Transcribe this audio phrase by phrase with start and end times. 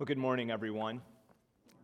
[0.00, 1.02] Well, good morning, everyone.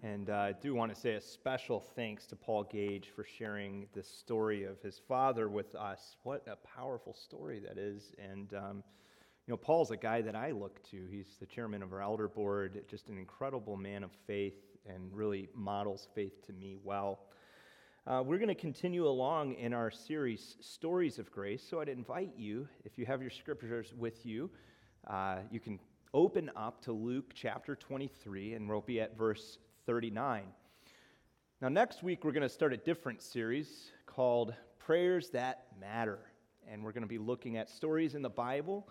[0.04, 3.88] And uh, I do want to say a special thanks to Paul Gage for sharing
[3.92, 6.14] the story of his father with us.
[6.22, 8.14] What a powerful story that is.
[8.22, 8.84] And, um,
[9.48, 11.08] you know, Paul's a guy that I look to.
[11.10, 15.48] He's the chairman of our elder board, just an incredible man of faith and really
[15.52, 17.18] models faith to me well.
[18.06, 21.66] Uh, we're going to continue along in our series, Stories of Grace.
[21.68, 24.50] So I'd invite you, if you have your scriptures with you,
[25.08, 25.80] uh, you can
[26.14, 30.44] open up to Luke chapter 23, and we'll be at verse 39.
[31.60, 36.20] Now, next week, we're going to start a different series called Prayers That Matter.
[36.70, 38.88] And we're going to be looking at stories in the Bible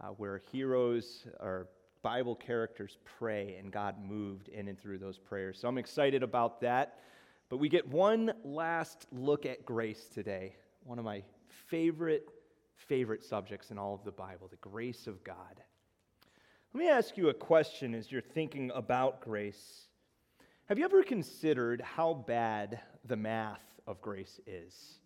[0.00, 1.66] uh, where heroes or
[2.02, 5.58] Bible characters pray and God moved in and through those prayers.
[5.60, 7.00] So I'm excited about that.
[7.48, 11.24] But we get one last look at grace today, one of my
[11.66, 12.28] favorite,
[12.76, 15.60] favorite subjects in all of the Bible the grace of God.
[16.72, 19.88] Let me ask you a question as you're thinking about grace.
[20.66, 25.00] Have you ever considered how bad the math of grace is?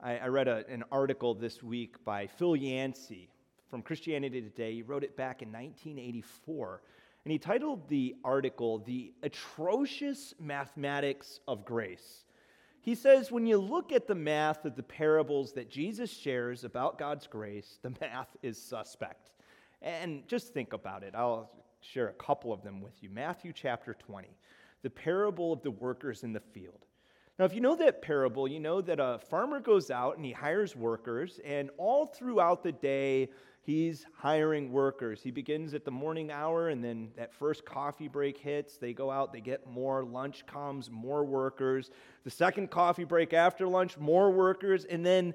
[0.00, 3.30] I, I read a, an article this week by Phil Yancey
[3.70, 4.74] from Christianity Today.
[4.74, 6.82] He wrote it back in 1984.
[7.24, 12.24] And he titled the article, The Atrocious Mathematics of Grace.
[12.80, 16.98] He says, when you look at the math of the parables that Jesus shares about
[16.98, 19.33] God's grace, the math is suspect.
[19.84, 21.14] And just think about it.
[21.14, 23.10] I'll share a couple of them with you.
[23.10, 24.28] Matthew chapter 20,
[24.82, 26.86] the parable of the workers in the field.
[27.38, 30.32] Now, if you know that parable, you know that a farmer goes out and he
[30.32, 33.28] hires workers, and all throughout the day,
[33.60, 35.20] he's hiring workers.
[35.20, 38.78] He begins at the morning hour, and then that first coffee break hits.
[38.78, 40.02] They go out, they get more.
[40.02, 41.90] Lunch comes, more workers.
[42.22, 44.86] The second coffee break after lunch, more workers.
[44.86, 45.34] And then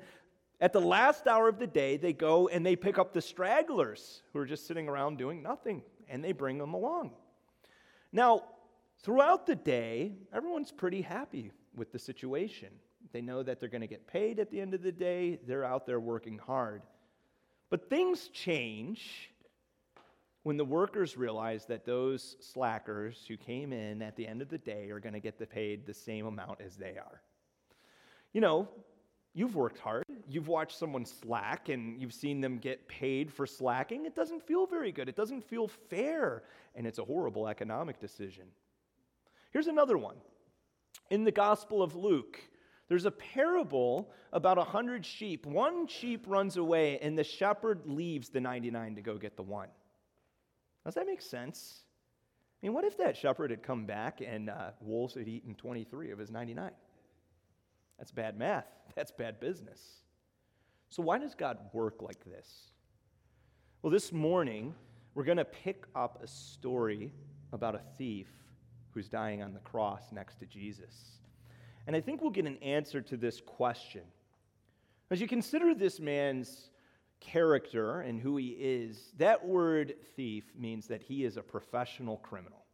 [0.62, 4.24] at the last hour of the day, they go and they pick up the stragglers
[4.34, 7.12] who are just sitting around doing nothing, and they bring them along.
[8.12, 8.44] Now,
[9.02, 12.70] throughout the day, everyone's pretty happy with the situation.
[13.14, 15.66] They know that they're going to get paid at the end of the day, they're
[15.66, 16.82] out there working hard.
[17.70, 19.32] But things change
[20.44, 24.58] when the workers realize that those slackers who came in at the end of the
[24.58, 27.22] day are going to get paid the same amount as they are.
[28.34, 28.68] You know,
[29.34, 30.04] You've worked hard.
[30.28, 34.06] You've watched someone slack and you've seen them get paid for slacking.
[34.06, 35.08] It doesn't feel very good.
[35.08, 36.44] It doesn't feel fair.
[36.76, 38.46] And it's a horrible economic decision.
[39.52, 40.16] Here's another one.
[41.10, 42.40] In the Gospel of Luke,
[42.88, 45.46] there's a parable about a hundred sheep.
[45.46, 49.70] One sheep runs away, and the shepherd leaves the 99 to go get the one.
[50.86, 51.84] Does that make sense?
[52.62, 56.12] I mean, what if that shepherd had come back and uh, wolves had eaten 23
[56.12, 56.72] of his 99?
[58.00, 58.66] That's bad math.
[58.96, 59.80] That's bad business.
[60.90, 62.72] So, why does God work like this?
[63.84, 64.74] Well, this morning,
[65.14, 67.14] we're going to pick up a story
[67.54, 68.28] about a thief
[68.92, 71.20] who's dying on the cross next to Jesus.
[71.88, 74.02] And I think we'll get an answer to this question.
[75.12, 76.70] As you consider this man's
[77.20, 82.66] character and who he is, that word thief means that he is a professional criminal.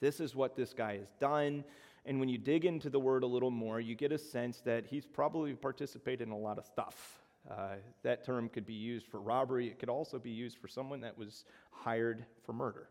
[0.00, 1.64] This is what this guy has done.
[2.06, 4.86] And when you dig into the word a little more, you get a sense that
[4.86, 7.20] he's probably participated in a lot of stuff.
[7.50, 11.00] Uh, that term could be used for robbery, it could also be used for someone
[11.00, 12.88] that was hired for murder.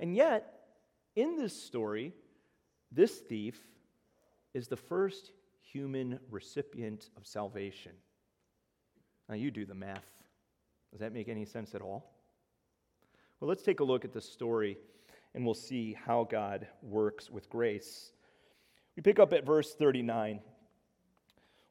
[0.00, 0.68] And yet,
[1.16, 2.14] in this story,
[2.90, 3.58] this thief
[4.54, 7.92] is the first human recipient of salvation.
[9.28, 10.06] Now, you do the math.
[10.90, 12.10] Does that make any sense at all?
[13.40, 14.78] Well, let's take a look at the story
[15.34, 18.12] and we'll see how God works with grace.
[18.96, 20.40] We pick up at verse 39.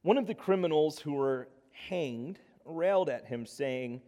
[0.03, 4.01] One of the criminals who were hanged railed at him, saying,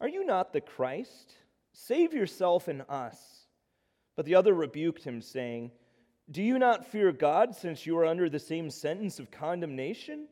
[0.00, 1.34] Are you not the Christ?
[1.72, 3.46] Save yourself and us.
[4.16, 5.72] But the other rebuked him, saying,
[6.30, 10.28] Do you not fear God, since you are under the same sentence of condemnation?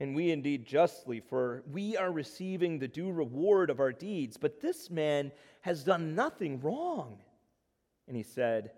[0.00, 4.36] And we indeed justly, for we are receiving the due reward of our deeds.
[4.36, 5.32] But this man
[5.62, 7.18] has done nothing wrong.
[8.08, 8.72] And he said,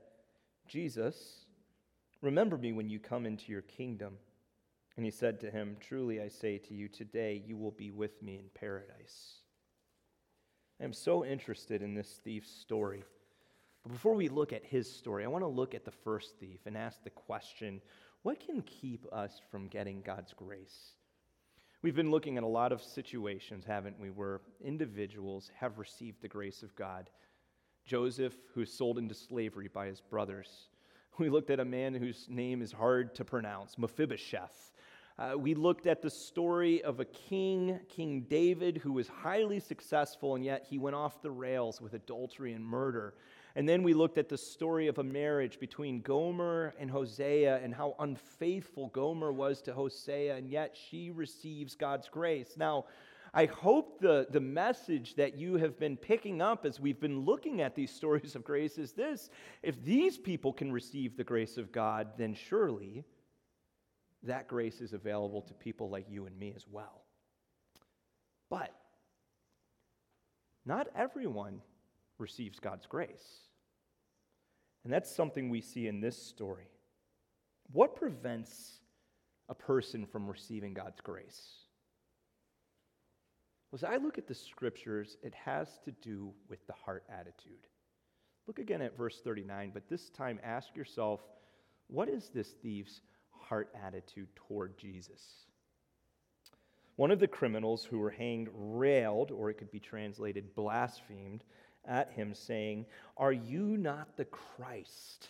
[0.67, 1.47] Jesus,
[2.21, 4.15] remember me when you come into your kingdom.
[4.97, 8.21] And he said to him, Truly I say to you, today you will be with
[8.23, 9.37] me in paradise.
[10.81, 13.05] I am so interested in this thief's story.
[13.85, 16.61] But before we look at his story, I want to look at the first thief
[16.67, 17.81] and ask the question
[18.23, 20.93] what can keep us from getting God's grace?
[21.83, 26.29] We've been looking at a lot of situations, haven't we, where individuals have received the
[26.29, 27.09] grace of God
[27.91, 30.69] Joseph, who's sold into slavery by his brothers.
[31.19, 34.71] We looked at a man whose name is hard to pronounce, Mephibosheth.
[35.19, 40.37] Uh, we looked at the story of a king, King David, who was highly successful,
[40.37, 43.15] and yet he went off the rails with adultery and murder.
[43.57, 47.75] And then we looked at the story of a marriage between Gomer and Hosea and
[47.75, 52.55] how unfaithful Gomer was to Hosea, and yet she receives God's grace.
[52.57, 52.85] Now,
[53.33, 57.61] I hope the, the message that you have been picking up as we've been looking
[57.61, 59.31] at these stories of grace is this
[59.63, 63.05] if these people can receive the grace of God, then surely
[64.25, 67.05] that grace is available to people like you and me as well.
[68.51, 68.75] But
[70.67, 71.61] not everyone
[72.19, 73.49] receives God's grace.
[74.85, 76.69] And that's something we see in this story.
[77.73, 78.81] What prevents
[79.49, 81.70] a person from receiving God's grace?
[83.73, 87.67] As I look at the scriptures, it has to do with the heart attitude.
[88.47, 91.21] Look again at verse 39, but this time ask yourself,
[91.87, 93.01] what is this thief's
[93.51, 95.23] heart attitude toward Jesus.
[96.95, 101.43] One of the criminals who were hanged railed, or it could be translated blasphemed,
[101.85, 102.87] at him, saying,
[103.17, 105.29] Are you not the Christ?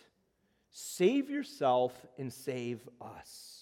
[0.69, 3.60] Save yourself and save us.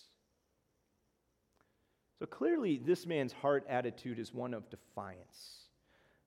[2.20, 5.70] So clearly, this man's heart attitude is one of defiance.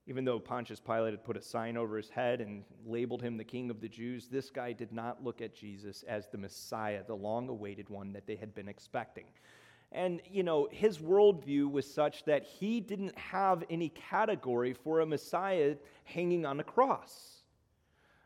[0.07, 3.45] Even though Pontius Pilate had put a sign over his head and labeled him the
[3.45, 7.15] king of the Jews, this guy did not look at Jesus as the Messiah, the
[7.15, 9.27] long awaited one that they had been expecting.
[9.93, 15.07] And, you know, his worldview was such that he didn't have any category for a
[15.07, 17.43] Messiah hanging on a cross.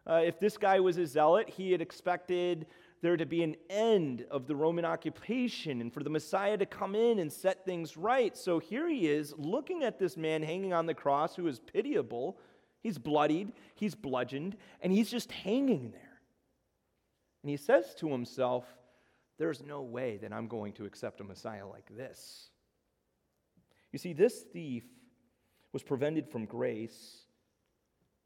[0.08, 2.66] Uh, if this guy was a zealot, he had expected
[3.02, 6.94] there to be an end of the Roman occupation and for the Messiah to come
[6.94, 8.36] in and set things right.
[8.36, 12.38] So here he is looking at this man hanging on the cross who is pitiable.
[12.82, 16.20] He's bloodied, he's bludgeoned, and he's just hanging there.
[17.42, 18.64] And he says to himself,
[19.38, 22.50] There's no way that I'm going to accept a Messiah like this.
[23.92, 24.84] You see, this thief
[25.72, 27.26] was prevented from grace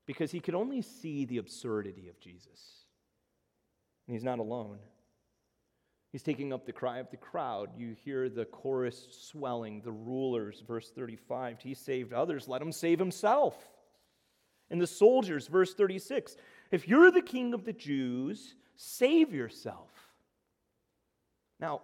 [0.06, 2.79] because he could only see the absurdity of Jesus.
[4.10, 4.80] And he's not alone.
[6.10, 7.70] He's taking up the cry of the crowd.
[7.76, 11.60] You hear the chorus swelling, the rulers, verse 35.
[11.60, 13.68] He saved others, let him save himself.
[14.68, 16.34] And the soldiers, verse 36.
[16.72, 19.92] If you're the king of the Jews, save yourself.
[21.60, 21.82] Now,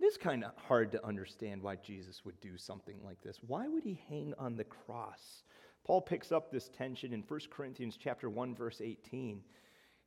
[0.00, 3.38] it is kind of hard to understand why Jesus would do something like this.
[3.46, 5.44] Why would he hang on the cross?
[5.84, 9.42] Paul picks up this tension in 1 Corinthians chapter 1 verse 18.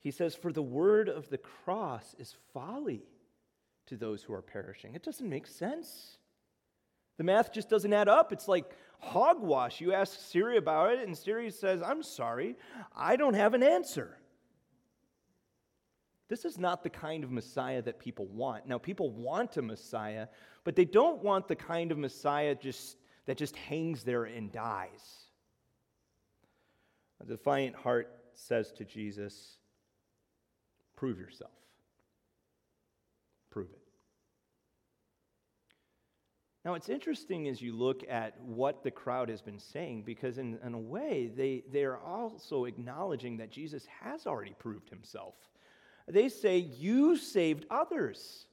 [0.01, 3.03] He says, For the word of the cross is folly
[3.87, 4.95] to those who are perishing.
[4.95, 6.17] It doesn't make sense.
[7.17, 8.33] The math just doesn't add up.
[8.33, 8.65] It's like
[8.99, 9.79] hogwash.
[9.79, 12.55] You ask Siri about it, and Siri says, I'm sorry,
[12.95, 14.17] I don't have an answer.
[16.29, 18.65] This is not the kind of Messiah that people want.
[18.65, 20.27] Now, people want a Messiah,
[20.63, 25.25] but they don't want the kind of Messiah just, that just hangs there and dies.
[27.21, 29.57] A defiant heart says to Jesus,
[31.01, 31.49] Prove yourself.
[33.49, 33.81] Prove it.
[36.63, 40.59] Now, it's interesting as you look at what the crowd has been saying, because in,
[40.63, 45.33] in a way, they, they are also acknowledging that Jesus has already proved himself.
[46.07, 48.45] They say, You saved others.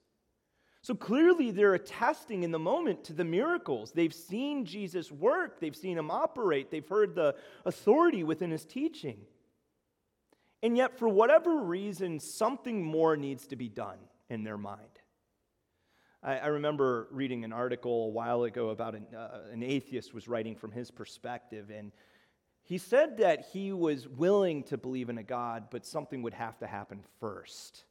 [0.81, 3.93] So clearly, they're attesting in the moment to the miracles.
[3.93, 7.35] They've seen Jesus work, they've seen him operate, they've heard the
[7.67, 9.19] authority within his teaching.
[10.63, 13.99] And yet, for whatever reason, something more needs to be done
[14.29, 14.83] in their mind.
[16.23, 20.27] I, I remember reading an article a while ago about an, uh, an atheist was
[20.27, 21.93] writing from his perspective, and
[22.65, 26.59] he said that he was willing to believe in a God, but something would have
[26.59, 27.85] to happen first.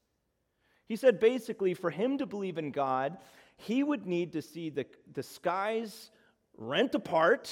[0.87, 3.17] He said basically, for him to believe in God,
[3.55, 6.11] he would need to see the, the skies
[6.57, 7.51] rent apart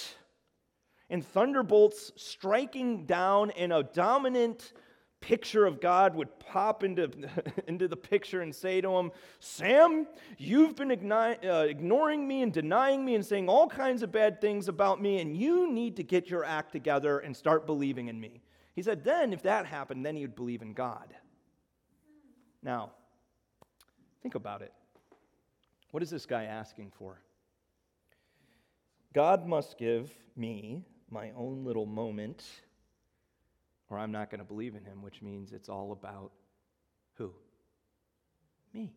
[1.10, 4.74] and thunderbolts striking down in a dominant
[5.22, 7.10] picture of God would pop into,
[7.68, 10.08] into the picture and say to him, Sam,
[10.38, 14.40] you've been igni- uh, ignoring me and denying me and saying all kinds of bad
[14.40, 18.20] things about me, and you need to get your act together and start believing in
[18.20, 18.42] me.
[18.74, 21.14] He said, then, if that happened, then he would believe in God.
[22.62, 22.92] Now,
[24.22, 24.74] think about it.
[25.92, 27.22] What is this guy asking for?
[29.14, 32.44] God must give me my own little moment
[33.96, 36.32] or I'm not going to believe in him, which means it's all about
[37.14, 37.32] who?
[38.74, 38.92] Me.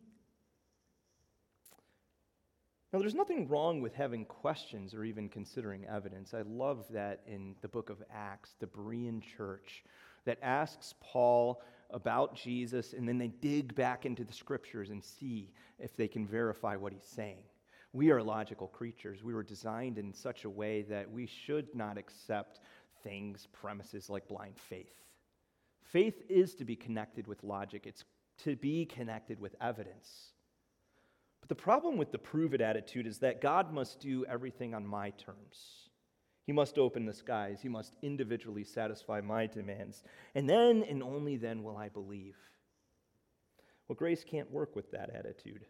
[2.91, 6.33] Now, there's nothing wrong with having questions or even considering evidence.
[6.33, 9.83] I love that in the book of Acts, the Berean church
[10.25, 15.51] that asks Paul about Jesus, and then they dig back into the scriptures and see
[15.77, 17.43] if they can verify what he's saying.
[17.93, 19.23] We are logical creatures.
[19.23, 22.59] We were designed in such a way that we should not accept
[23.03, 24.93] things, premises like blind faith.
[25.83, 28.03] Faith is to be connected with logic, it's
[28.39, 30.33] to be connected with evidence.
[31.41, 34.85] But the problem with the prove it attitude is that God must do everything on
[34.85, 35.89] my terms.
[36.45, 37.59] He must open the skies.
[37.61, 40.03] He must individually satisfy my demands.
[40.33, 42.37] And then and only then will I believe.
[43.87, 45.65] Well, grace can't work with that attitude.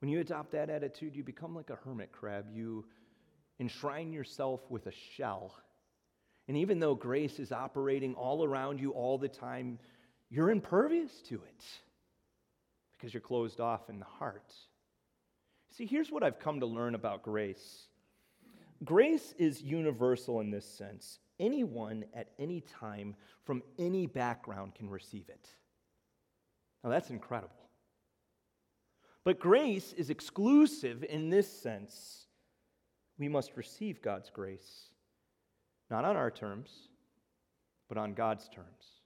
[0.00, 2.46] When you adopt that attitude, you become like a hermit crab.
[2.52, 2.86] You
[3.58, 5.54] enshrine yourself with a shell.
[6.46, 9.78] And even though grace is operating all around you all the time,
[10.30, 11.64] you're impervious to it
[12.96, 14.52] because you're closed off in the heart.
[15.70, 17.88] See, here's what I've come to learn about grace
[18.84, 21.18] grace is universal in this sense.
[21.40, 25.48] Anyone at any time from any background can receive it.
[26.82, 27.54] Now, that's incredible.
[29.24, 32.27] But grace is exclusive in this sense.
[33.18, 34.90] We must receive God's grace,
[35.90, 36.70] not on our terms,
[37.88, 38.98] but on God's terms.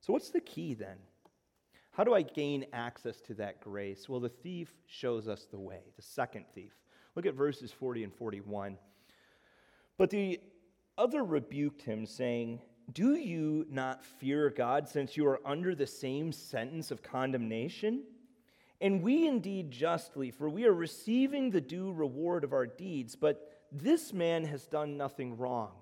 [0.00, 0.96] So, what's the key then?
[1.92, 4.08] How do I gain access to that grace?
[4.08, 6.72] Well, the thief shows us the way, the second thief.
[7.16, 8.78] Look at verses 40 and 41.
[9.96, 10.40] But the
[10.96, 12.60] other rebuked him, saying,
[12.92, 18.04] Do you not fear God, since you are under the same sentence of condemnation?
[18.80, 23.50] And we indeed justly, for we are receiving the due reward of our deeds, but
[23.72, 25.72] this man has done nothing wrong.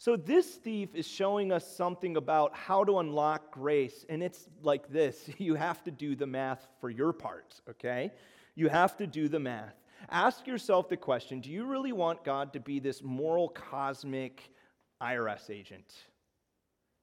[0.00, 4.88] So, this thief is showing us something about how to unlock grace, and it's like
[4.92, 8.12] this you have to do the math for your part, okay?
[8.54, 9.74] You have to do the math.
[10.10, 14.50] Ask yourself the question do you really want God to be this moral cosmic
[15.02, 15.92] IRS agent?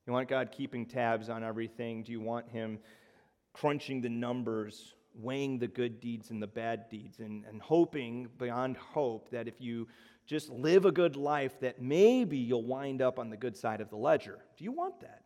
[0.08, 2.04] You want God keeping tabs on everything?
[2.04, 2.80] Do you want Him
[3.56, 8.76] crunching the numbers, weighing the good deeds and the bad deeds, and, and hoping beyond
[8.76, 9.88] hope that if you
[10.28, 13.90] just live a good life, that maybe you'll wind up on the good side of
[13.90, 14.40] the ledger.
[14.58, 15.22] Do you want that?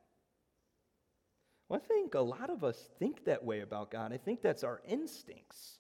[1.68, 4.14] Well, I think a lot of us think that way about God.
[4.14, 5.80] I think that's our instincts.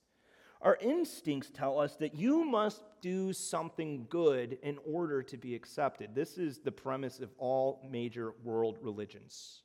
[0.61, 6.15] Our instincts tell us that you must do something good in order to be accepted.
[6.15, 9.61] This is the premise of all major world religions.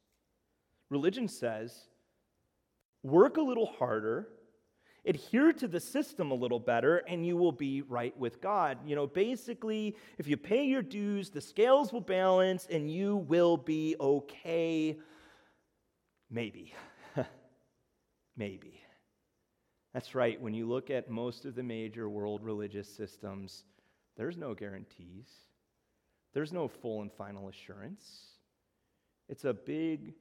[0.90, 1.88] Religion says,
[3.04, 4.26] work a little harder,
[5.06, 8.78] adhere to the system a little better and you will be right with God.
[8.86, 13.56] You know, basically, if you pay your dues, the scales will balance and you will
[13.56, 14.98] be okay.
[16.30, 16.74] Maybe.
[18.36, 18.80] Maybe.
[19.92, 20.40] That's right.
[20.40, 23.64] When you look at most of the major world religious systems,
[24.16, 25.28] there's no guarantees,
[26.32, 28.26] there's no full and final assurance.
[29.28, 30.14] It's a big,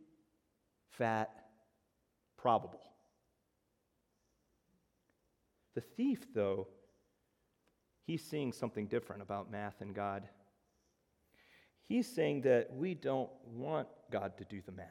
[0.91, 1.42] fat,
[2.43, 2.81] probable.
[5.75, 6.67] The thief, though,
[8.05, 10.27] he's seeing something different about math and God.
[11.87, 14.87] He's saying that we don't want God to do the math.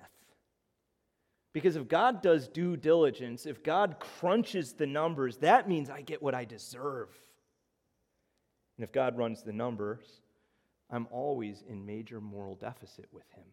[1.52, 6.22] Because if God does due diligence, if God crunches the numbers, that means I get
[6.22, 7.10] what I deserve.
[8.78, 10.22] And if God runs the numbers,
[10.90, 13.44] I'm always in major moral deficit with him.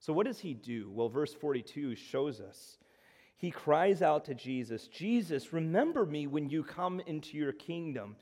[0.00, 0.90] So, what does he do?
[0.90, 2.78] Well, verse 42 shows us
[3.40, 8.16] he cries out to Jesus, Jesus, remember me when you come into your kingdom.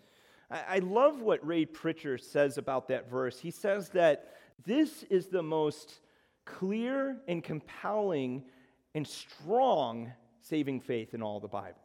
[0.48, 3.40] I, love what Ray Pritchard says about that verse.
[3.40, 5.98] He says that this is the most
[6.44, 8.44] clear and compelling
[8.94, 11.82] and strong saving faith in all the Bible.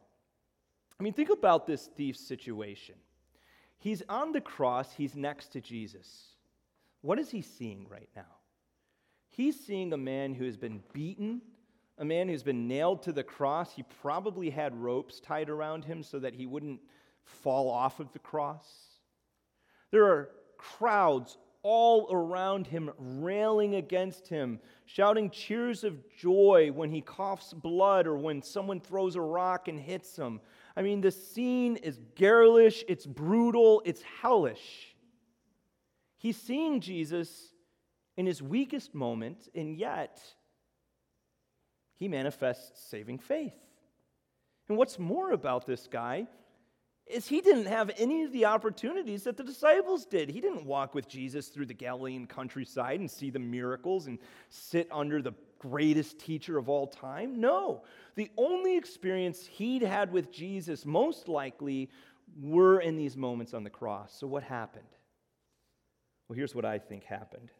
[0.98, 2.94] I mean, think about this thief's situation.
[3.78, 6.28] He's on the cross, he's next to Jesus.
[7.00, 8.22] What is he seeing right now?
[9.36, 11.42] He's seeing a man who has been beaten
[11.98, 13.72] a man who's been nailed to the cross.
[13.72, 16.80] He probably had ropes tied around him so that he wouldn't
[17.24, 18.68] fall off of the cross.
[19.90, 27.00] There are crowds all around him, railing against him, shouting cheers of joy when he
[27.00, 30.40] coughs blood or when someone throws a rock and hits him.
[30.76, 34.94] I mean, the scene is garish, it's brutal, it's hellish.
[36.18, 37.53] He's seeing Jesus
[38.16, 40.20] in his weakest moment, and yet
[41.96, 43.54] he manifests saving faith.
[44.68, 46.26] And what's more about this guy
[47.06, 50.30] is he didn't have any of the opportunities that the disciples did.
[50.30, 54.18] He didn't walk with Jesus through the Galilean countryside and see the miracles and
[54.48, 57.40] sit under the greatest teacher of all time.
[57.40, 57.82] No.
[58.14, 61.90] The only experience he'd had with Jesus, most likely,
[62.40, 64.14] were in these moments on the cross.
[64.18, 64.84] So, what happened?
[66.28, 67.50] Well, here's what I think happened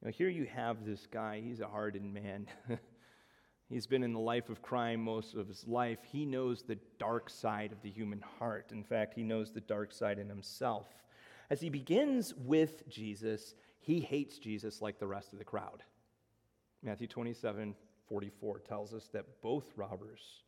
[0.00, 2.46] You know, here you have this guy, he's a hardened man.
[3.68, 5.98] He's been in the life of crime most of his life.
[6.10, 8.70] He knows the dark side of the human heart.
[8.72, 10.86] In fact, he knows the dark side in himself.
[11.50, 15.82] As he begins with Jesus, he hates Jesus like the rest of the crowd.
[16.82, 17.74] Matthew 27
[18.08, 20.42] 44 tells us that both robbers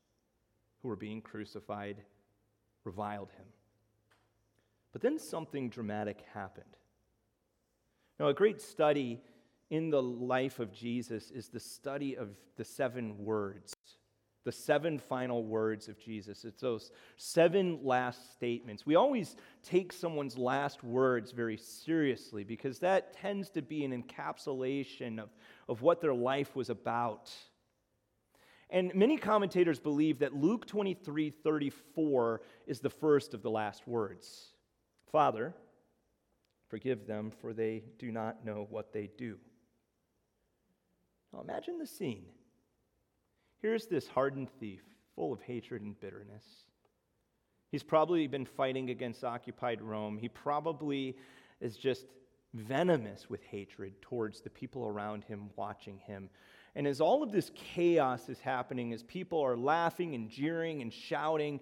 [0.80, 1.98] who were being crucified
[2.84, 3.44] reviled him.
[4.92, 6.76] But then something dramatic happened.
[8.18, 9.20] Now, a great study
[9.70, 13.74] in the life of Jesus is the study of the seven words,
[14.44, 16.44] the seven final words of Jesus.
[16.44, 18.84] It's those seven last statements.
[18.84, 25.20] We always take someone's last words very seriously because that tends to be an encapsulation
[25.20, 25.30] of,
[25.68, 27.32] of what their life was about.
[28.70, 34.48] And many commentators believe that Luke 23 34 is the first of the last words
[35.12, 35.54] Father,
[36.68, 39.38] forgive them, for they do not know what they do.
[41.32, 42.24] Now imagine the scene.
[43.62, 44.82] Here's this hardened thief,
[45.14, 46.44] full of hatred and bitterness.
[47.70, 50.18] He's probably been fighting against occupied Rome.
[50.18, 51.16] He probably
[51.60, 52.06] is just
[52.54, 56.30] venomous with hatred towards the people around him watching him.
[56.74, 60.92] And as all of this chaos is happening, as people are laughing and jeering and
[60.92, 61.60] shouting,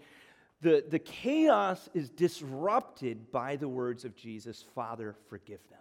[0.60, 5.78] the, the chaos is disrupted by the words of Jesus Father, forgive them.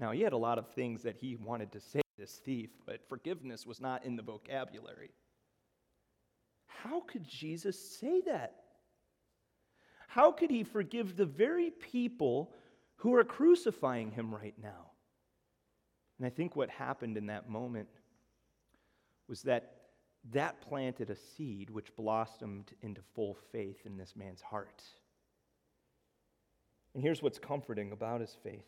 [0.00, 2.70] Now, he had a lot of things that he wanted to say to this thief,
[2.86, 5.10] but forgiveness was not in the vocabulary.
[6.66, 8.54] How could Jesus say that?
[10.08, 12.54] How could he forgive the very people
[12.96, 14.90] who are crucifying him right now?
[16.18, 17.88] And I think what happened in that moment
[19.28, 19.74] was that
[20.32, 24.82] that planted a seed which blossomed into full faith in this man's heart.
[26.94, 28.66] And here's what's comforting about his faith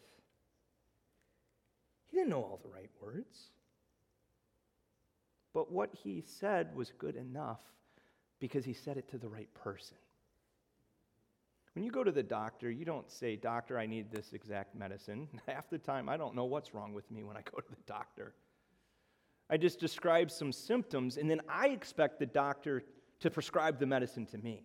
[2.13, 3.51] he didn't know all the right words.
[5.55, 7.61] But what he said was good enough
[8.39, 9.97] because he said it to the right person.
[11.75, 15.27] When you go to the doctor, you don't say, Doctor, I need this exact medicine.
[15.47, 17.83] Half the time, I don't know what's wrong with me when I go to the
[17.87, 18.35] doctor.
[19.49, 22.85] I just describe some symptoms, and then I expect the doctor
[23.21, 24.65] to prescribe the medicine to me.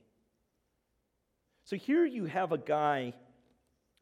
[1.63, 3.13] So here you have a guy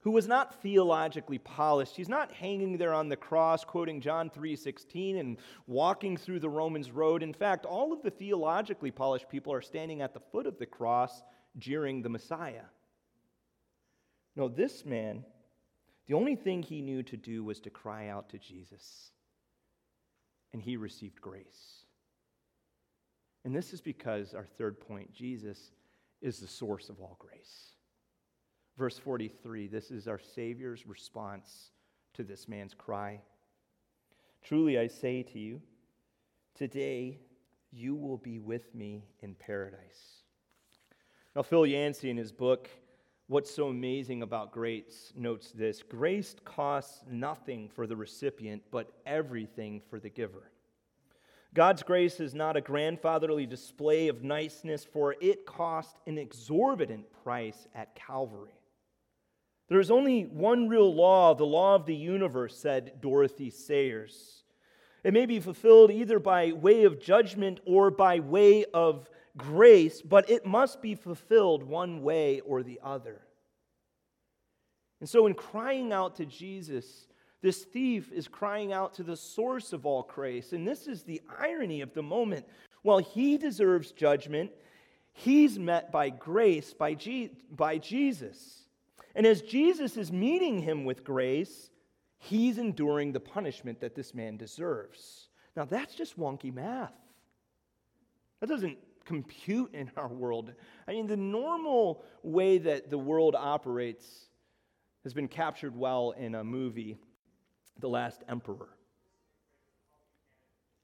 [0.05, 1.95] who was not theologically polished.
[1.95, 6.91] He's not hanging there on the cross quoting John 3:16 and walking through the Romans
[6.91, 7.23] road.
[7.23, 10.67] In fact, all of the theologically polished people are standing at the foot of the
[10.67, 11.23] cross
[11.57, 12.65] jeering the Messiah.
[14.35, 15.25] No, this man,
[16.05, 19.11] the only thing he knew to do was to cry out to Jesus.
[20.53, 21.83] And he received grace.
[23.43, 25.71] And this is because our third point, Jesus
[26.21, 27.75] is the source of all grace.
[28.77, 31.71] Verse 43 this is our Savior's response
[32.13, 33.21] to this man's cry.
[34.43, 35.61] Truly I say to you,
[36.53, 37.19] today
[37.71, 40.21] you will be with me in paradise.
[41.35, 42.69] Now, Phil Yancey, in his book,
[43.27, 49.81] What's So Amazing About Grace, notes this Grace costs nothing for the recipient, but everything
[49.89, 50.51] for the giver.
[51.53, 57.67] God's grace is not a grandfatherly display of niceness, for it cost an exorbitant price
[57.73, 58.51] at Calvary.
[59.67, 64.43] There is only one real law, the law of the universe, said Dorothy Sayers.
[65.03, 70.29] It may be fulfilled either by way of judgment or by way of grace, but
[70.29, 73.21] it must be fulfilled one way or the other.
[74.99, 77.07] And so, in crying out to Jesus,
[77.41, 80.53] this thief is crying out to the source of all grace.
[80.53, 82.45] And this is the irony of the moment.
[82.81, 84.51] While he deserves judgment,
[85.13, 88.64] he's met by grace by, Je- by Jesus.
[89.15, 91.69] And as Jesus is meeting him with grace,
[92.17, 95.29] he's enduring the punishment that this man deserves.
[95.55, 96.93] Now, that's just wonky math.
[98.41, 100.51] That doesn't compute in our world.
[100.87, 104.05] I mean, the normal way that the world operates
[105.03, 106.97] has been captured well in a movie,
[107.79, 108.69] The Last Emperor.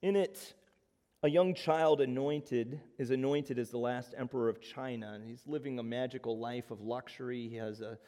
[0.02, 0.54] In it,
[1.24, 5.78] a young child anointed is anointed as the last emperor of China, and he's living
[5.78, 7.48] a magical life of luxury.
[7.48, 8.00] He has a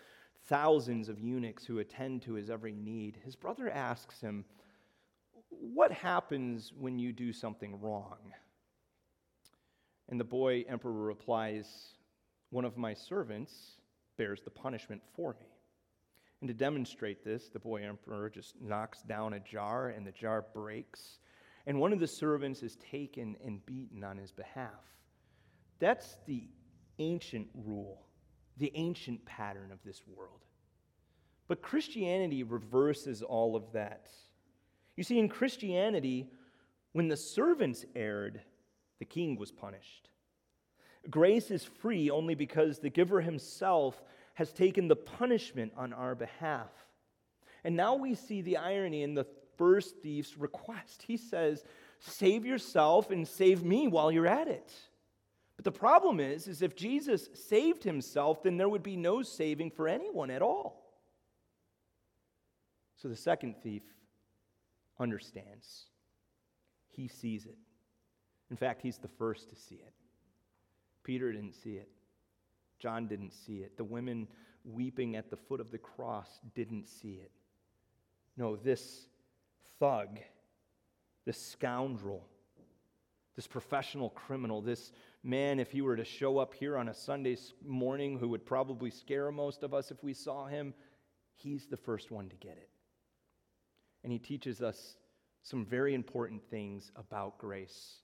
[0.47, 3.17] thousands of eunuchs who attend to his every need.
[3.23, 4.45] His brother asks him,
[5.49, 8.17] What happens when you do something wrong?
[10.09, 11.95] And the boy emperor replies,
[12.49, 13.77] One of my servants
[14.17, 15.47] bears the punishment for me.
[16.41, 20.45] And to demonstrate this, the boy emperor just knocks down a jar, and the jar
[20.53, 21.19] breaks.
[21.65, 24.83] And one of the servants is taken and beaten on his behalf.
[25.79, 26.49] That's the
[26.99, 28.05] ancient rule
[28.57, 30.41] the ancient pattern of this world.
[31.47, 34.07] But Christianity reverses all of that.
[34.95, 36.29] You see, in Christianity,
[36.93, 38.41] when the servants erred,
[38.99, 40.09] the king was punished.
[41.09, 44.01] Grace is free only because the giver himself
[44.35, 46.71] has taken the punishment on our behalf.
[47.63, 51.03] And now we see the irony in the first thief's request.
[51.05, 51.63] He says,
[51.99, 54.71] Save yourself and save me while you're at it.
[55.55, 59.71] But the problem is, is if Jesus saved himself, then there would be no saving
[59.71, 60.83] for anyone at all.
[62.97, 63.83] So the second thief
[64.99, 65.85] understands.
[66.89, 67.57] He sees it.
[68.49, 69.93] In fact, he's the first to see it.
[71.03, 71.89] Peter didn't see it.
[72.79, 73.77] John didn't see it.
[73.77, 74.27] The women
[74.63, 77.31] weeping at the foot of the cross didn't see it.
[78.37, 79.07] No, this
[79.79, 80.19] thug,
[81.25, 82.25] this scoundrel,
[83.35, 84.91] this professional criminal, this
[85.23, 88.91] man, if he were to show up here on a Sunday morning, who would probably
[88.91, 90.73] scare most of us if we saw him,
[91.35, 92.69] he's the first one to get it.
[94.03, 94.97] And he teaches us
[95.41, 97.99] some very important things about grace.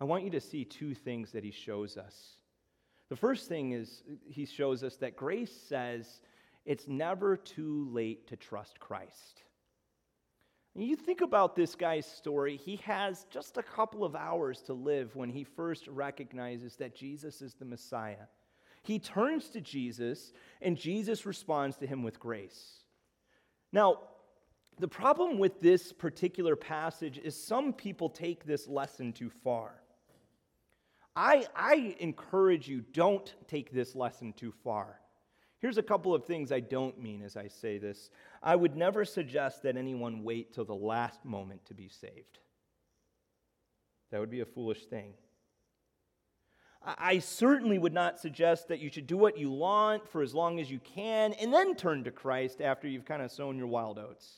[0.00, 2.36] I want you to see two things that he shows us.
[3.08, 6.20] The first thing is he shows us that grace says
[6.64, 9.42] it's never too late to trust Christ.
[10.74, 15.14] You think about this guy's story, he has just a couple of hours to live
[15.14, 18.26] when he first recognizes that Jesus is the Messiah.
[18.82, 20.32] He turns to Jesus,
[20.62, 22.84] and Jesus responds to him with grace.
[23.70, 23.98] Now,
[24.78, 29.74] the problem with this particular passage is some people take this lesson too far.
[31.14, 35.01] I, I encourage you, don't take this lesson too far.
[35.62, 38.10] Here's a couple of things I don't mean as I say this.
[38.42, 42.40] I would never suggest that anyone wait till the last moment to be saved.
[44.10, 45.14] That would be a foolish thing.
[46.84, 50.58] I certainly would not suggest that you should do what you want for as long
[50.58, 54.00] as you can and then turn to Christ after you've kind of sown your wild
[54.00, 54.32] oats.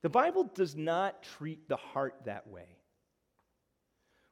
[0.00, 2.75] The Bible does not treat the heart that way.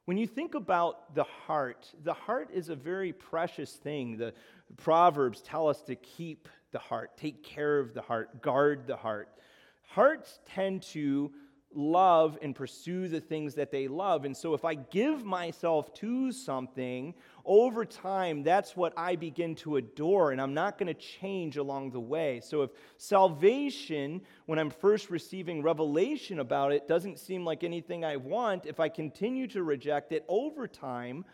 [0.05, 4.17] When you think about the heart, the heart is a very precious thing.
[4.17, 4.33] The
[4.77, 9.29] Proverbs tell us to keep the heart, take care of the heart, guard the heart.
[9.87, 11.31] Hearts tend to
[11.73, 14.25] love and pursue the things that they love.
[14.25, 19.77] And so if I give myself to something over time, that's what I begin to
[19.77, 22.41] adore, and I'm not going to change along the way.
[22.43, 28.17] So if salvation, when I'm first receiving revelation about it, doesn't seem like anything I
[28.17, 31.25] want, if I continue to reject it over time,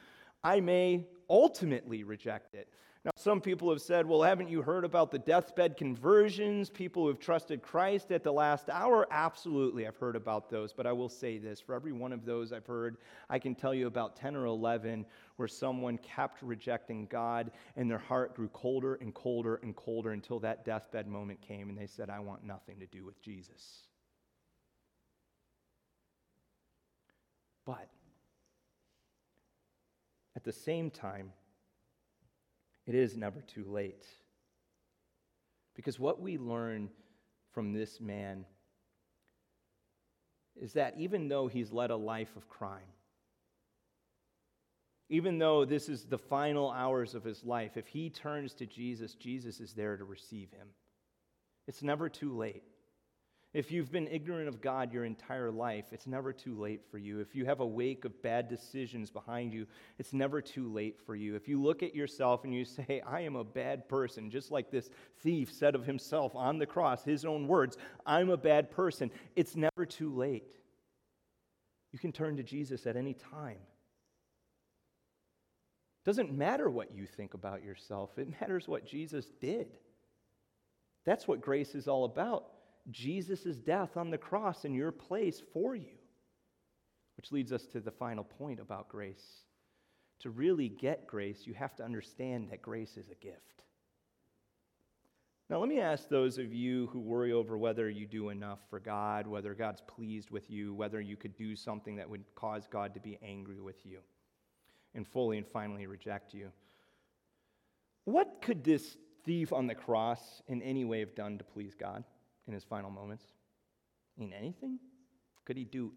[0.43, 2.67] I may ultimately reject it.
[3.03, 7.07] Now, some people have said, well, haven't you heard about the deathbed conversions, people who
[7.07, 9.07] have trusted Christ at the last hour?
[9.09, 10.71] Absolutely, I've heard about those.
[10.71, 13.73] But I will say this for every one of those I've heard, I can tell
[13.73, 18.95] you about 10 or 11 where someone kept rejecting God and their heart grew colder
[18.95, 22.79] and colder and colder until that deathbed moment came and they said, I want nothing
[22.81, 23.87] to do with Jesus.
[27.65, 27.89] But
[30.35, 31.31] at the same time,
[32.87, 34.05] it is never too late.
[35.75, 36.89] Because what we learn
[37.53, 38.45] from this man
[40.55, 42.81] is that even though he's led a life of crime,
[45.09, 49.13] even though this is the final hours of his life, if he turns to Jesus,
[49.15, 50.67] Jesus is there to receive him.
[51.67, 52.63] It's never too late.
[53.53, 57.19] If you've been ignorant of God your entire life, it's never too late for you.
[57.19, 59.67] If you have a wake of bad decisions behind you,
[59.99, 61.35] it's never too late for you.
[61.35, 64.71] If you look at yourself and you say, I am a bad person, just like
[64.71, 69.11] this thief said of himself on the cross, his own words, I'm a bad person,
[69.35, 70.55] it's never too late.
[71.91, 73.57] You can turn to Jesus at any time.
[75.99, 79.67] It doesn't matter what you think about yourself, it matters what Jesus did.
[81.03, 82.45] That's what grace is all about.
[82.89, 85.97] Jesus' death on the cross in your place for you.
[87.17, 89.43] Which leads us to the final point about grace.
[90.21, 93.63] To really get grace, you have to understand that grace is a gift.
[95.49, 98.79] Now, let me ask those of you who worry over whether you do enough for
[98.79, 102.93] God, whether God's pleased with you, whether you could do something that would cause God
[102.93, 103.99] to be angry with you
[104.95, 106.51] and fully and finally reject you.
[108.05, 112.05] What could this thief on the cross in any way have done to please God?
[112.47, 113.25] In his final moments?
[114.17, 114.79] In anything?
[115.45, 115.91] Could he do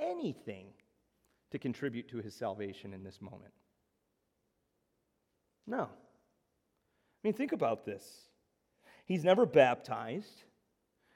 [0.00, 0.66] anything
[1.50, 3.52] to contribute to his salvation in this moment?
[5.66, 5.82] No.
[5.82, 5.88] I
[7.22, 8.04] mean, think about this.
[9.04, 10.44] He's never baptized.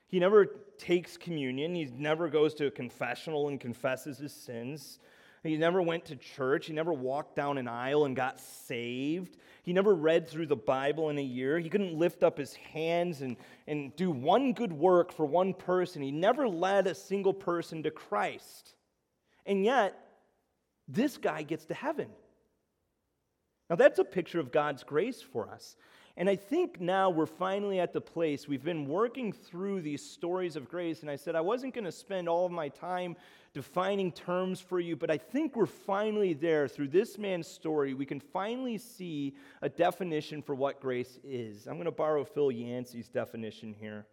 [0.09, 0.47] He never
[0.79, 1.75] takes communion.
[1.75, 5.01] He never goes to a confessional and confesses his sins.
[5.47, 6.67] He never went to church.
[6.67, 9.37] He never walked down an aisle and got saved.
[9.63, 11.59] He never read through the Bible in a year.
[11.59, 16.03] He couldn't lift up his hands and, and do one good work for one person.
[16.03, 18.75] He never led a single person to Christ.
[19.45, 19.99] And yet,
[20.89, 22.09] this guy gets to heaven.
[23.69, 25.77] Now, that's a picture of God's grace for us.
[26.19, 30.57] And I think now we're finally at the place, we've been working through these stories
[30.57, 33.17] of grace, and I said I wasn't going to spend all of my time
[33.53, 36.69] defining terms for you, but I think we're finally there.
[36.69, 41.67] Through this man's story, we can finally see a definition for what grace is.
[41.67, 44.07] I'm going to borrow Phil Yancey's definition here.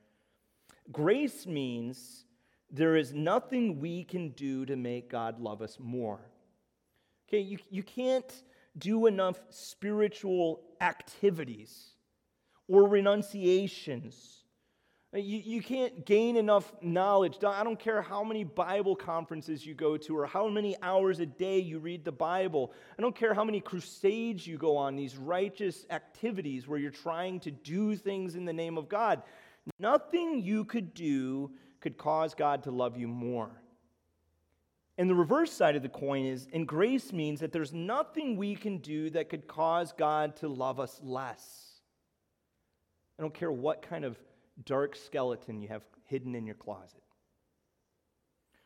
[0.92, 2.26] Grace means
[2.70, 6.20] there is nothing we can do to make God love us more.
[7.30, 8.44] Okay, you, you can't
[8.78, 11.93] do enough spiritual activities
[12.68, 14.44] or renunciations.
[15.14, 17.38] You, you can't gain enough knowledge.
[17.46, 21.26] I don't care how many Bible conferences you go to or how many hours a
[21.28, 22.74] day you read the Bible.
[22.98, 27.40] I don't care how many crusades you go on, these righteous activities where you're trying
[27.42, 29.22] to do things in the name of God.
[29.80, 33.52] Nothing you could do could cause God to love you more.
[34.98, 38.56] And the reverse side of the coin is, and grace means that there's nothing we
[38.56, 41.73] can do that could cause God to love us less.
[43.18, 44.18] I don't care what kind of
[44.66, 47.02] dark skeleton you have hidden in your closet,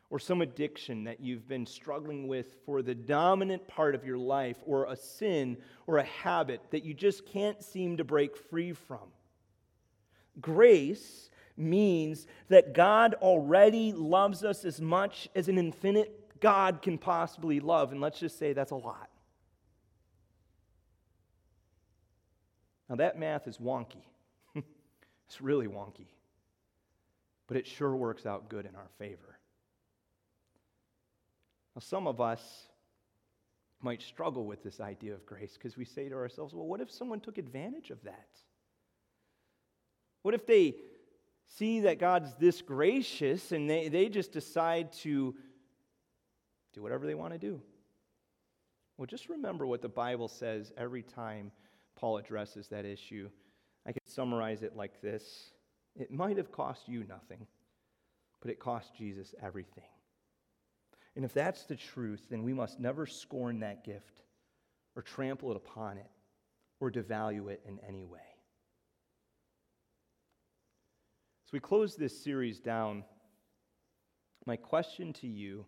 [0.10, 4.58] or some addiction that you've been struggling with for the dominant part of your life,
[4.66, 9.12] or a sin or a habit that you just can't seem to break free from.
[10.40, 17.60] Grace means that God already loves us as much as an infinite God can possibly
[17.60, 17.92] love.
[17.92, 19.10] And let's just say that's a lot.
[22.90, 24.04] Now, that math is wonky.
[25.28, 26.08] It's really wonky.
[27.48, 29.38] But it sure works out good in our favor.
[31.76, 32.42] Now, some of us
[33.82, 36.92] might struggle with this idea of grace because we say to ourselves, well, what if
[36.92, 38.28] someone took advantage of that?
[40.24, 40.76] What if they
[41.56, 45.36] see that God's this gracious and they, they just decide to
[46.74, 47.62] do whatever they want to do.
[48.98, 51.52] Well, just remember what the Bible says every time
[51.96, 53.30] Paul addresses that issue.
[53.88, 55.52] I could summarize it like this
[55.96, 57.48] It might have cost you nothing,
[58.42, 59.90] but it cost Jesus everything.
[61.16, 64.22] And if that's the truth, then we must never scorn that gift
[64.96, 66.12] or trample it upon it
[66.80, 68.20] or devalue it in any way.
[71.46, 73.04] So we close this series down,
[74.46, 75.66] my question to you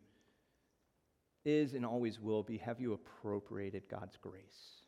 [1.46, 4.84] is and always will be have you appropriated God's grace?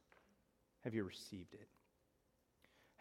[0.84, 1.70] Have you received it?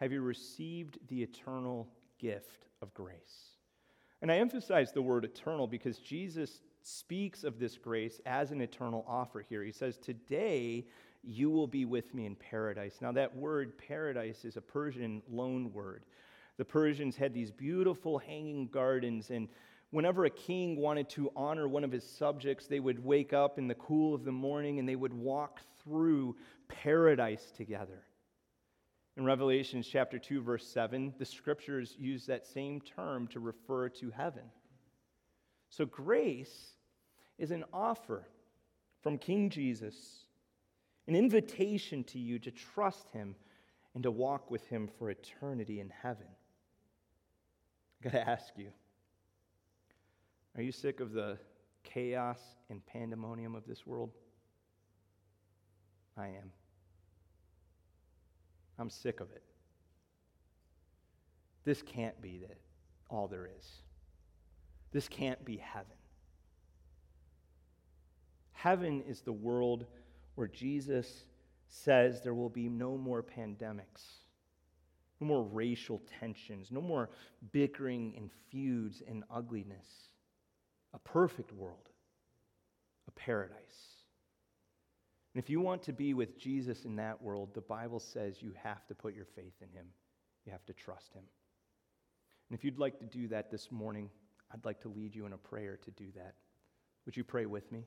[0.01, 1.87] Have you received the eternal
[2.19, 3.57] gift of grace?
[4.23, 9.05] And I emphasize the word eternal because Jesus speaks of this grace as an eternal
[9.07, 9.63] offer here.
[9.63, 10.87] He says, Today
[11.23, 12.97] you will be with me in paradise.
[13.03, 16.07] Now, that word paradise is a Persian loan word.
[16.57, 19.49] The Persians had these beautiful hanging gardens, and
[19.91, 23.69] whenever a king wanted to honor one of his subjects, they would wake up in
[23.69, 26.37] the cool of the morning and they would walk through
[26.69, 28.05] paradise together.
[29.17, 34.11] In Revelation chapter 2 verse 7, the scriptures use that same term to refer to
[34.11, 34.45] heaven.
[35.69, 36.73] So grace
[37.39, 38.27] is an offer
[39.03, 40.25] from King Jesus,
[41.07, 43.35] an invitation to you to trust him
[43.95, 46.27] and to walk with him for eternity in heaven.
[48.01, 48.71] I got to ask you
[50.57, 51.39] are you sick of the
[51.85, 54.11] chaos and pandemonium of this world?
[56.17, 56.53] I am.
[58.81, 59.43] I'm sick of it.
[61.65, 62.55] This can't be the,
[63.09, 63.67] all there is.
[64.93, 65.97] This can't be heaven.
[68.53, 69.87] Heaven is the world
[70.35, 71.25] where Jesus
[71.69, 74.21] says there will be no more pandemics
[75.21, 77.11] no more racial tensions, no more
[77.53, 80.09] bickering and feuds and ugliness.
[80.95, 81.91] A perfect world,
[83.07, 84.00] a paradise.
[85.35, 88.53] And if you want to be with Jesus in that world, the Bible says you
[88.63, 89.87] have to put your faith in him,
[90.45, 91.23] you have to trust him.
[92.49, 94.11] And if you'd like to do that this morning,
[94.53, 96.35] I'd like to lead you in a prayer to do that.
[97.07, 97.85] Would you pray with me?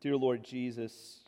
[0.00, 1.20] Dear Lord Jesus,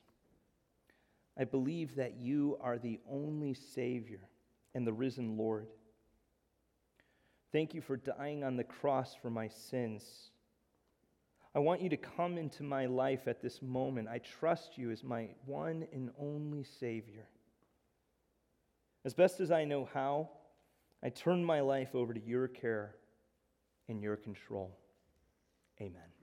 [1.38, 4.29] I believe that you are the only Savior
[4.75, 5.68] and the risen Lord.
[7.53, 10.31] Thank you for dying on the cross for my sins.
[11.57, 14.09] I want you to come into my life at this moment.
[14.09, 17.25] I trust you as my one and only Savior.
[19.07, 20.29] As best as I know how,
[21.03, 22.97] I turn my life over to your care
[23.88, 24.77] and your control.
[25.81, 26.15] Amen.